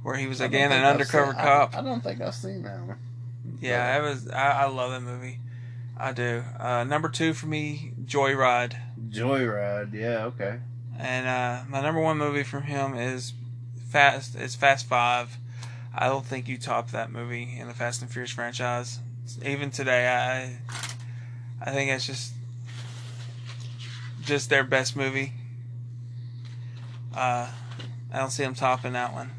[0.04, 1.76] where he was again an undercover seen- cop.
[1.76, 2.98] I, don't think I've seen that one.
[3.62, 4.30] Yeah, it was.
[4.30, 5.40] I, I love that movie.
[5.98, 6.44] I do.
[6.60, 8.76] Uh, number two for me, Joyride,
[9.10, 9.94] Joyride.
[9.94, 10.26] Yeah.
[10.26, 10.60] Okay.
[11.00, 13.34] and uh, my number one movie from him is
[13.90, 14.36] Fast.
[14.36, 15.38] It's Fast Five.
[15.98, 19.00] I don't think you top that movie in the Fast and Furious franchise.
[19.44, 20.58] Even today, I
[21.62, 22.34] I think it's just
[24.22, 25.34] just their best movie.
[27.16, 27.48] Uh,
[28.12, 29.32] I don't see them topping that one.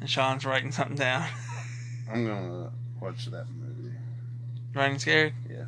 [0.00, 1.26] And Sean's writing something down.
[2.10, 2.70] I'm gonna
[3.00, 3.94] watch that movie.
[4.74, 5.32] Running Scared.
[5.48, 5.64] Yeah.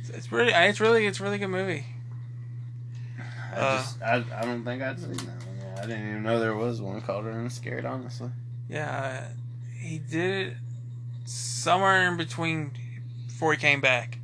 [0.00, 1.86] It's, it's really, it's really, it's a really good movie.
[3.52, 5.49] I Uh, just I, I don't think I'd seen that one.
[5.80, 7.86] I didn't even know there was one called Running Scared.
[7.86, 8.30] Honestly.
[8.68, 9.28] Yeah,
[9.78, 10.56] he did it
[11.24, 12.72] somewhere in between
[13.26, 14.18] before he came back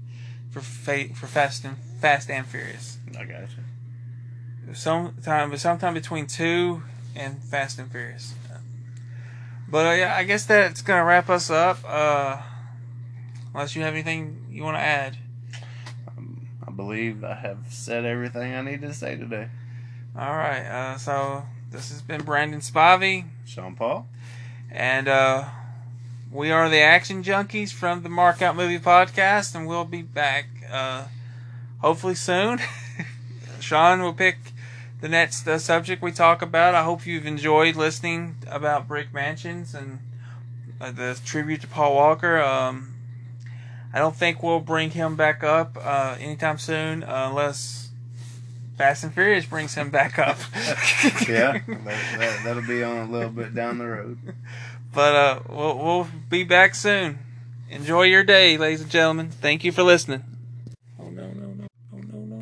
[0.51, 2.99] for fa- for Fast and Fast and Furious.
[3.19, 4.75] I got you.
[4.75, 6.83] Sometime, but sometime between two
[7.15, 8.35] and Fast and Furious.
[9.69, 11.79] But uh, yeah, I guess that's gonna wrap us up.
[11.87, 12.43] Uh,
[13.55, 15.17] unless you have anything you want to add.
[16.09, 19.49] Um, I believe I have said everything I need to say today.
[20.19, 20.65] All right.
[20.65, 23.27] Uh, so this has been Brandon Spivey.
[23.45, 24.09] Sean Paul.
[24.71, 25.45] And uh,
[26.33, 31.05] we are the Action Junkies from the Markout Movie Podcast, and we'll be back uh,
[31.81, 32.61] hopefully soon.
[33.61, 34.39] Sean will pick
[35.03, 36.75] the next uh, subject we talk about.
[36.75, 39.99] I hope you've enjoyed listening about Brick Mansions and
[40.81, 42.41] uh, the tribute to Paul Walker.
[42.41, 42.95] Um,
[43.93, 47.86] I don't think we'll bring him back up uh, anytime soon unless
[48.77, 50.39] Fast and Furious brings him back up.
[51.27, 54.19] yeah, that, that, that'll be on a little bit down the road.
[54.93, 57.19] But uh, we'll, we'll be back soon.
[57.71, 59.31] Enjoy your day, ladies and gentlemen.
[59.31, 60.36] Thank you for listening.